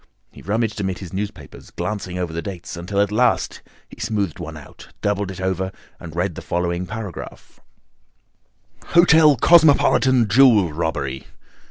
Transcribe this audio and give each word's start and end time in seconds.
He 0.31 0.41
rummaged 0.41 0.81
amid 0.81 0.97
his 0.97 1.13
newspapers, 1.13 1.69
glancing 1.69 2.17
over 2.17 2.33
the 2.33 2.41
dates, 2.41 2.75
until 2.75 2.99
at 3.01 3.11
last 3.11 3.61
he 3.87 4.01
smoothed 4.01 4.39
one 4.39 4.57
out, 4.57 4.87
doubled 5.03 5.29
it 5.29 5.39
over, 5.39 5.71
and 5.99 6.15
read 6.15 6.33
the 6.33 6.41
following 6.41 6.87
paragraph: 6.87 7.59
"Hotel 8.83 9.35
Cosmopolitan 9.37 10.27
Jewel 10.27 10.73
Robbery. 10.73 11.27